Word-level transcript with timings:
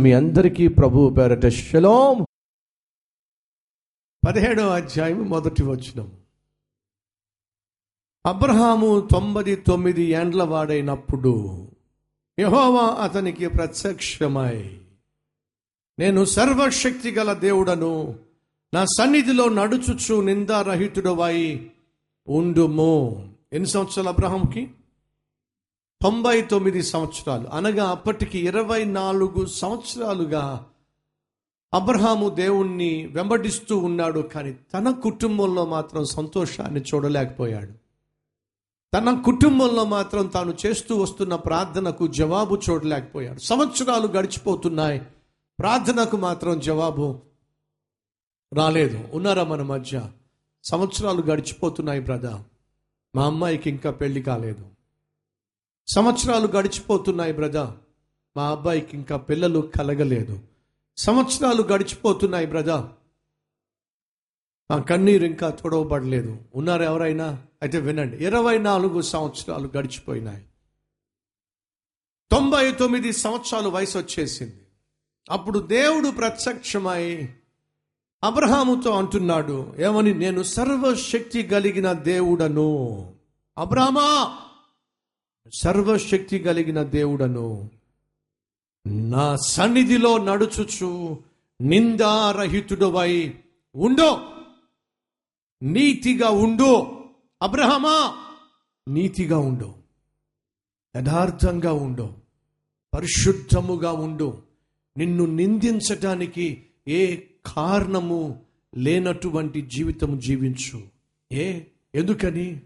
మీ 0.00 0.12
అందరికీ 0.12 0.68
ప్రభు 0.68 1.14
పేరట 1.18 1.46
శలోం. 1.46 2.26
పదిహేడవ 4.26 4.68
అధ్యాయం 4.68 5.30
మొదటి 5.30 5.62
వచనం. 5.62 6.12
అబ్రహాము 8.26 9.00
తొంభై 9.00 9.54
తొమ్మిది 9.54 10.02
ఏండ్ల 10.02 10.42
వాడైనప్పుడు 10.42 11.66
యహోవా 12.38 12.82
అతనికి 12.82 13.48
ప్రత్యక్షమై 13.48 14.80
నేను 15.98 16.24
సర్వశక్తి 16.24 17.10
గల 17.10 17.32
దేవుడను 17.32 18.18
నా 18.74 18.84
సన్నిధిలో 18.84 19.48
నడుచుచు 19.48 20.20
నిందారహితుడవై 20.20 21.70
ఉండుము. 22.28 23.28
ఎన్ని 23.52 23.68
సంవత్సరాలు 23.68 24.08
అబ్రహాంకి 24.08 24.70
తొంభై 26.02 26.42
తొమ్మిది 26.42 26.82
సంవత్సరాలు. 26.82 27.48
అనగా 27.48 27.88
అప్పటికి 27.88 28.38
ఇరవై 28.38 28.84
నాలుగు 28.84 29.46
సంవత్సరాలుగా 29.46 30.66
అబ్రహాము 31.74 32.28
దేవుణ్ణి 32.28 33.06
వెంబడిస్తూ 33.06 33.78
ఉన్నాడు 33.78 34.20
కానీ 34.20 34.52
తన 34.52 34.90
కుటుంబంలో 34.90 35.66
మాత్రం 35.66 36.04
సంతోషాన్ని 36.04 36.80
చూడలేకపోయాడు. 36.80 37.72
తన 38.94 39.22
కుటుంబంలో 39.22 39.84
మాత్రం 39.84 40.26
తాను 40.26 40.56
చేస్తూ 40.66 40.96
వస్తున్న 40.96 41.34
ప్రార్థనకు 41.34 42.06
జవాబు 42.06 42.58
చూడలేకపోయాడు. 42.70 43.38
సంవత్సరాలు 43.38 44.06
గడిచిపోతున్నాయి. 44.06 45.02
ప్రార్థనకు 45.58 46.16
మాత్రం 46.16 46.60
జవాబు 46.60 47.20
రాలేదు. 48.52 49.08
ఉన్నారా 49.12 49.44
మన 49.44 49.62
మధ్య? 49.62 50.02
సంవత్సరాలు 50.64 51.22
గడిచిపోతున్నాయి 51.22 52.00
బ్రదా 52.00 52.44
మా 53.16 53.26
అమ్మాయికి 53.26 53.70
ఇంకా 53.70 53.90
పెళ్ళి 53.90 54.22
కాలేదు. 54.22 54.79
సంవత్సరాలు 55.88 56.46
గడిచిపోతున్నాయి 56.46 57.32
బ్రదా 57.32 57.76
మా 58.36 58.50
అబ్బాయికి 58.50 58.96
ఇంకా 58.96 59.16
పిల్లలు 59.16 59.60
కలగలేదు. 59.60 60.40
సంవత్సరాలు 60.96 61.62
గడిచిపోతున్నాయి 61.62 62.46
బ్రదా 62.46 62.92
ఆ 64.70 64.78
కన్నీరు 64.78 65.24
ఇంకా 65.24 65.50
తొడవబడలేదు. 65.50 66.38
ఉన్నారు 66.54 66.82
ఎవరైనా? 66.82 67.42
అయితే 67.62 67.80
వినండి. 67.80 68.24
ఇరవై 68.24 68.58
నాలుగు 68.58 69.00
సంవత్సరాలు 69.00 69.70
గడిచిపోయినాయి. 69.76 70.44
తొంభై 72.30 72.72
తొమ్మిది 72.72 73.12
సంవత్సరాలు 73.12 73.68
వయసు 73.68 73.98
వచ్చేసింది. 73.98 74.66
అప్పుడు 75.30 75.58
దేవుడు 75.58 76.10
ప్రత్యక్షమై 76.10 77.28
అబ్రహాముతో 78.24 78.90
అంటున్నాడు 78.90 79.74
ఏమని? 79.78 80.14
నేను 80.14 80.42
సర్వశక్తి 80.42 81.42
కలిగిన 81.42 81.92
దేవుడను. 81.92 83.12
అబ్రహమా! 83.58 84.38
సర్వశక్తి 85.54 86.38
కలిగిన 86.38 86.82
దేవుడను 86.82 87.70
నా 88.86 89.36
సన్నిధిలో 89.36 90.18
నడుచుచు 90.18 91.18
నిందారహితుడవై 91.60 93.34
ఉండు. 93.74 94.18
నీతిగా 95.62 96.28
ఉండు. 96.28 97.00
అబ్రహమా 97.42 98.16
నీతిగా 98.88 99.38
ఉండు. 99.38 99.74
యథార్థంగా 100.96 101.72
ఉండు. 101.72 102.12
పరిశుద్ధముగా 102.94 103.92
ఉండు. 103.92 104.42
నిన్ను 104.96 105.26
నిందించటానికి 105.26 106.66
ఏ 106.88 107.16
కారణము 107.46 108.42
లేనటువంటి 108.76 109.62
జీవితం 109.62 110.18
జీవించు. 110.18 110.82
ఏ? 111.32 111.60
ఎందుకని? 111.94 112.60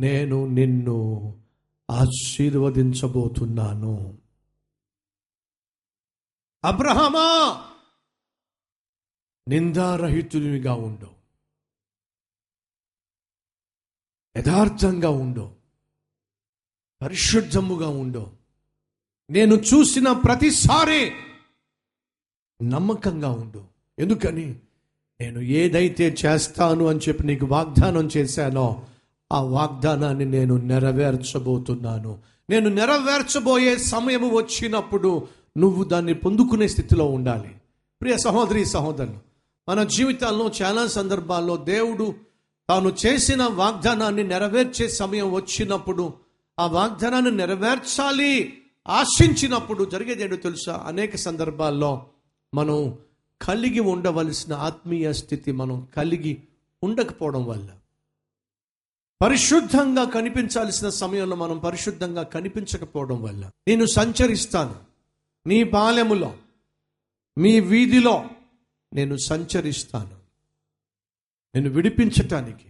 నేను 0.00 0.46
నిన్ను 0.46 1.45
ఆశీర్వదించబోతున్నాను. 1.90 4.18
అబ్రహమా! 6.64 7.62
నిందారహితునిగా 9.48 10.74
ఉండు. 10.74 11.10
యథార్థంగా 14.38 15.10
ఉండు. 15.10 15.56
పరిశుద్ధముగా 17.02 17.88
ఉండు. 17.88 18.32
నేను 19.30 19.54
చూసిన 19.54 20.12
ప్రతిసారి 20.12 21.12
నమ్మకంగా 22.62 23.30
ఉండు. 23.30 23.64
ఎందుకని? 23.98 24.60
నేను 25.20 25.40
ఏదైతే 25.40 26.16
చేస్తాను 26.26 26.86
అని 26.86 26.98
చెప్పి 26.98 27.24
నీకు 27.24 27.46
వాగ్దానం 27.46 28.08
చేశానో 28.16 28.86
ఆ 29.32 29.40
వాగ్దానాన్ని 29.40 30.24
నేను 30.24 30.56
నెరవేర్చబోతున్నాను. 30.56 32.18
నేను 32.50 32.68
నెరవేర్చబోయే 32.70 33.78
సమయం 33.78 34.34
వచ్చినప్పుడు 34.34 35.26
నువ్వు 35.58 35.84
దాన్ని 35.84 36.14
పొందుకునే 36.14 36.68
స్థితిలో 36.68 37.04
ఉండాలి. 37.04 37.50
ప్రియ 38.00 38.16
సహోదరి 38.16 38.64
సహోదరులు 38.64 39.18
మన 39.68 39.82
జీవితాల్లో 39.82 40.52
చాలా 40.62 40.86
సందర్భాల్లో 40.86 41.56
దేవుడు 41.56 42.14
తాను 42.68 42.92
చేసిన 43.06 43.46
వాగ్దానాన్ని 43.46 44.22
నెరవేర్చే 44.22 44.88
సమయం 44.88 45.32
వచ్చినప్పుడు 45.32 46.12
ఆ 46.58 46.66
వాగ్దానాన్ని 46.66 47.30
నెరవేర్చాలి 47.30 48.52
ఆశించినప్పుడు 48.88 49.84
జరిగేది 49.84 50.22
ఏంటో 50.22 50.36
తెలుసా? 50.36 50.84
అనేక 50.86 51.16
సందర్భాల్లో 51.16 52.06
మనం 52.54 52.94
కలిగి 53.42 53.80
ఉండవలసిన 53.80 54.54
ఆత్మీయ 54.54 55.12
స్థితి 55.12 55.52
మనం 55.52 55.86
కలిగి 55.96 56.42
ఉండకపోవడం 56.82 57.46
వల్ల. 57.46 57.68
పరిశుద్ధంగా 59.22 60.04
కనిపించాల్సిన 60.04 60.88
సమయంలో 60.88 61.36
మనం 61.36 61.58
పరిశుద్ధంగా 61.58 62.22
కనిపించకపోవడం 62.22 63.22
వల్ల 63.22 63.50
నేను 63.68 63.86
సంచరిస్తాను. 63.86 64.76
నీ 65.46 65.64
పాలెములో 65.64 66.36
మీ 67.38 67.60
వీధిలో 67.60 68.24
నేను 68.94 69.16
సంచరిస్తాను. 69.16 70.16
నిన్ను 71.54 71.70
విడిపించటానికి 71.70 72.64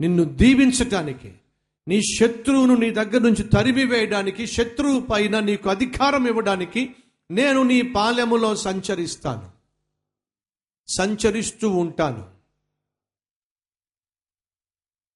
నిన్ను 0.00 0.24
దీవించటానికి 0.24 1.32
నీ 1.88 2.00
శత్రువును 2.02 2.74
నీ 2.74 2.90
దగ్గర 2.90 3.18
నుంచి 3.18 3.42
తరిమి 3.42 3.84
వేయడానికి 3.84 4.46
శత్రువు 4.46 5.00
పైన 5.00 5.40
నీకు 5.40 5.70
అధికారం 5.70 6.26
ఇవ్వడానికి 6.26 6.90
నేను 7.30 7.62
నీ 7.62 7.82
పాలెములో 7.82 8.56
సంచరిస్తాను. 8.56 9.50
సంచరిస్తూ 10.88 11.70
ఉంటాను. 11.70 12.39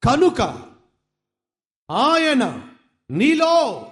కనుక 0.04 0.40
ఆయన 1.90 2.62
నీలో 3.10 3.86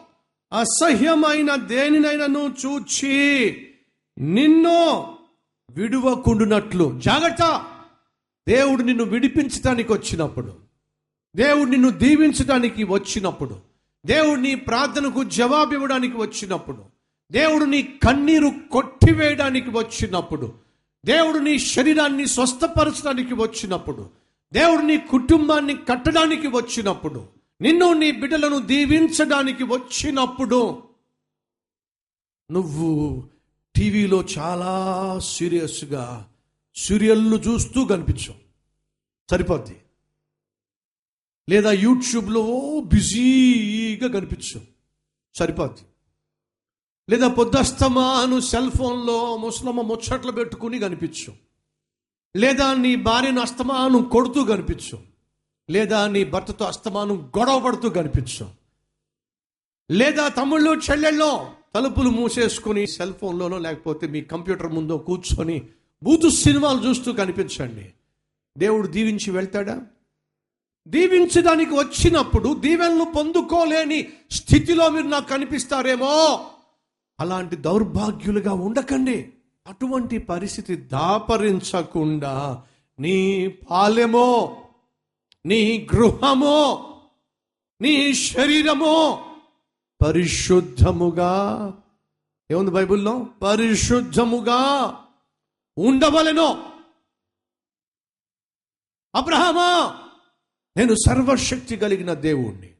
అసహ్యమైన 0.53 1.55
దేనినైనాను 1.55 2.55
చూచి 2.67 3.17
నిన్ను 4.19 4.78
విడువకుండునట్లు. 5.71 7.00
జాగ్రత్త! 7.00 7.67
దేవుడు 8.49 8.83
నిన్ను 8.83 9.05
విడిపించడానికి 9.05 9.93
వచ్చినప్పుడు 9.93 10.55
దేవుడు 11.37 11.71
నిన్ను 11.71 11.91
దీవించడానికి 11.91 12.84
వచ్చినప్పుడు 12.84 13.61
దేవుడు 14.06 14.41
నీ 14.41 14.55
ప్రార్థనకు 14.55 15.25
జవాబు 15.25 15.75
ఇవ్వడానికి 15.75 16.17
వచ్చినప్పుడు 16.17 16.84
దేవుడు 17.31 17.65
నీ 17.65 17.83
కన్నీరు 17.83 18.53
కొట్టివేయడానికి 18.71 19.71
వచ్చినప్పుడు 19.71 20.53
దేవుడు 21.05 21.39
నీ 21.39 21.59
శరీరాన్ని 21.59 22.27
స్వస్థపరచడానికి 22.27 23.34
వచ్చినప్పుడు 23.34 24.22
దేవుడు 24.52 24.82
నీ 24.82 24.98
కుటుంబాన్ని 24.98 25.74
కట్టడానికి 25.74 26.46
వచ్చినప్పుడు 26.46 27.28
నిన్ను 27.60 27.92
నీ 27.92 28.10
బిడ్డలను 28.10 28.58
దీవించడానికి 28.58 29.64
వచ్చినప్పుడు 29.64 30.82
నువ్వు 32.50 33.28
టీవీలో 33.76 34.24
చాలా 34.38 35.18
సీరియస్గా 35.18 36.28
సీరియల్లు 36.74 37.36
చూస్తూ 37.36 37.84
కనిపించు 37.84 38.34
సరిపోద్ది. 39.30 39.80
లేదా 41.48 41.72
యూట్యూబ్లో 41.72 42.43
బిజీగా 42.81 44.08
కనిపించు 44.08 44.60
సరిపోద్ది. 45.34 45.82
లేదా 47.10 47.28
పొద్దస్తమాను 47.28 48.40
సెల్ 48.40 48.70
ఫోన్లో 48.70 49.37
ముసలమ్మ 49.37 49.81
ముచ్చట్లు 49.81 50.32
పెట్టుకుని 50.32 50.78
కనిపించు 50.78 51.51
లేదా 52.37 52.75
నీ 52.75 52.96
భార్యను 52.96 53.40
అస్తమానం 53.40 54.02
కొడుతూ 54.02 54.44
కనిపించు. 54.44 54.99
లేదా 55.70 56.08
నీ 56.08 56.25
భర్తతో 56.25 56.64
అస్తమానం 56.64 57.32
గొడవ 57.38 57.61
పడుతూ 57.61 57.90
కనిపించు. 57.90 58.49
లేదా 59.90 60.29
తమ్ముళ్ళు 60.29 60.70
చెల్లెళ్ళో 60.70 61.50
తలుపులు 61.75 62.11
మూసేసుకుని 62.11 62.87
సెల్ 62.87 63.14
ఫోన్లోనో 63.14 63.58
లేకపోతే 63.58 64.06
మీ 64.06 64.20
కంప్యూటర్ 64.20 64.73
ముందో 64.73 64.99
కూర్చొని 64.99 65.62
బూతు 66.02 66.29
సినిమాలు 66.29 66.88
చూస్తూ 66.88 67.12
కనిపించండి. 67.12 67.93
దేవుడు 68.58 68.87
దీవించి 68.87 69.31
వెళ్తాడా? 69.31 69.82
దీవించడానికి 70.88 71.75
వచ్చినప్పుడు 71.75 72.55
దీవెనలు 72.55 73.05
పొందుకోలేని 73.05 74.12
స్థితిలో 74.31 74.88
మీరు 74.88 75.06
నాకు 75.06 75.29
కనిపిస్తారేమో? 75.29 76.46
అలాంటి 77.20 77.56
దౌర్భాగ్యులుగా 77.56 78.52
ఉండకండి. 78.52 79.32
అటువంటి 79.67 80.19
పరిస్థితి 80.19 80.76
దాపరించకుండా 80.76 82.64
నీ 82.99 83.49
పాలెమో 83.49 84.62
నీ 85.47 85.88
గృహమో 85.94 86.88
నీ 87.81 88.14
శరీరమో 88.14 89.26
పరిశుద్ధముగా 90.06 91.35
ఏముంది 92.50 92.70
బైబిల్లో? 92.70 93.26
పరిశుద్ధముగా 93.43 94.61
ఉండవలెనో. 95.79 96.73
అబ్రహమా 99.15 100.00
నేను 100.76 100.94
సర్వశక్తి 100.94 101.76
కలిగిన 101.76 102.15
దేవుణ్ణి. 102.15 102.70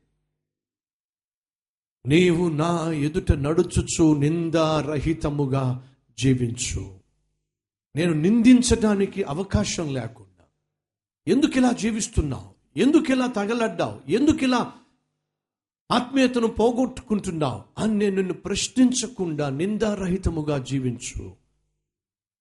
నీవు 2.07 2.49
నా 2.49 2.93
ఎదుట 2.93 3.33
నడుచుచు 3.33 4.19
నిందారహితముగా 4.19 5.89
జీవించు. 6.19 6.95
నేను 7.97 8.13
నిందించడానికి 8.13 9.23
అవకాశం 9.23 9.95
లేకుండా. 9.95 10.45
ఎందుకు 11.29 11.59
ఇలా 11.59 11.71
జీవిస్తున్నావు? 11.71 12.79
ఎందుకు 12.79 13.13
ఇలా 13.13 13.27
తగలడ్డావు? 13.27 14.11
ఎందుకు 14.11 14.45
ఇలా 14.45 14.73
ఆత్మీయతను 15.93 16.47
పోగొట్టుకుంటున్నావు? 16.47 17.83
అని 17.83 17.95
నేను 17.95 18.17
నిన్ను 18.17 18.35
ప్రశ్నించకుండా 18.35 19.51
నిందారహితముగా 19.51 20.59
జీవించు. 20.59 21.33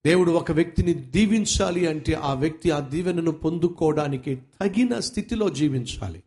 దేవుడు 0.06 0.32
ఒక 0.32 0.52
వ్యక్తిని 0.52 0.94
దీవించాలి 0.94 1.86
అంటే 1.86 2.12
ఆ 2.12 2.34
వ్యక్తి 2.34 2.70
ఆ 2.70 2.80
దీవెనను 2.80 3.30
పొందుకోవడానికి 3.30 4.36
తగిన 4.36 4.98
స్థితిలో 4.98 5.48
జీవించాలి. 5.50 6.22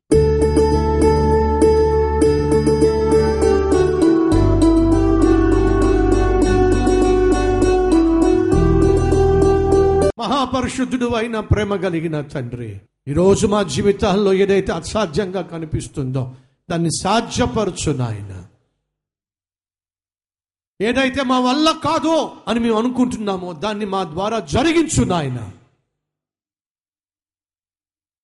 మహాపరిశుద్ధుడు 10.26 11.08
అయిన 11.14 11.40
ప్రేమ 11.40 11.76
కలిగిన 11.76 12.22
తండ్రి 12.22 12.82
ఈరోజు 13.08 13.48
మా 13.48 13.64
జీవితాల్లో 13.64 14.34
ఏదైతే 14.34 14.72
అసాధ్యంగా 14.72 15.42
కనిపిస్తుందో 15.42 16.36
దాన్ని 16.70 16.90
సాధ్యపరచు 17.02 17.92
నాయన. 17.92 18.32
ఏదైతే 20.82 21.24
మా 21.24 21.40
వల్ల 21.40 21.72
కాదో 21.72 22.38
అని 22.48 22.60
మేము 22.60 22.78
అనుకుంటున్నామో 22.78 23.54
దాన్ని 23.54 23.86
మా 23.86 24.04
ద్వారా 24.04 24.40
జరిగించు 24.40 25.04
నాయన. 25.04 25.52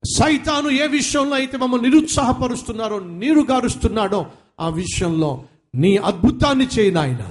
సైతాను 0.03 0.69
ఏ 0.69 0.87
విషయంలో 0.87 1.35
అయితే 1.35 1.57
మమ్మల్ని 1.57 1.89
నిరుత్సాహపరుస్తున్నారో 1.89 2.99
నీరు 2.99 3.41
గారుస్తున్నాడో 3.41 4.31
ఆ 4.59 4.69
విషయంలో 4.69 5.45
నీ 5.75 5.97
అద్భుతాన్ని 5.97 6.67
చేయి 6.67 6.91
నాయన. 6.91 7.23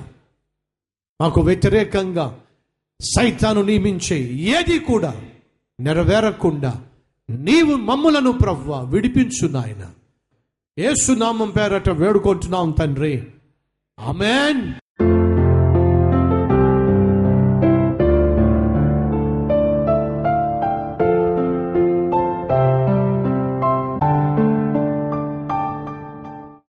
మాకు 1.21 1.41
వ్యతిరేకంగా 1.41 2.39
సైతాను 3.03 3.63
నియమించే 3.63 4.19
ఏది 4.33 4.79
కూడా 4.79 5.23
నెరవేరకుండా 5.81 6.83
నీవు 7.31 7.77
మమ్ములను 7.77 8.33
ప్రవ్వ 8.33 8.83
విడిపించు 8.83 9.49
నాయన. 9.49 9.91
ఏసునామం 10.79 11.51
పేరట 11.51 11.91
వేడుకుంటున్నాం 11.91 12.71
తండ్రి. 12.71 13.27
ఆమెన్. 14.01 14.73